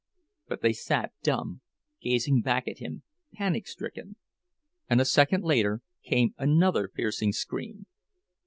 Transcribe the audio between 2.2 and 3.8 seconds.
back at him, panic